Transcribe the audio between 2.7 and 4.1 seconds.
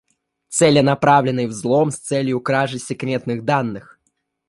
секретных данных